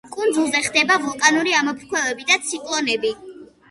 კუნძულზე 0.13 0.61
ხდება 0.67 0.95
ვულკანური 1.05 1.55
ამოფრქვევები 1.61 2.29
და 2.35 2.43
ციკლონები. 2.51 3.19